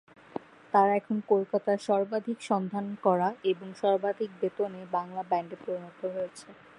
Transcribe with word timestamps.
তারা 0.73 0.91
এখন 0.95 1.17
কলকাতার 1.31 1.79
সর্বাধিক 1.89 2.37
সন্ধান 2.49 2.85
করা 3.05 3.29
এবং 3.51 3.67
সর্বাধিক 3.81 4.29
বেতনের 4.41 4.85
বাংলা 4.95 5.21
ব্যান্ডে 5.29 5.57
পরিণত 5.63 6.01
হয়েছে। 6.15 6.47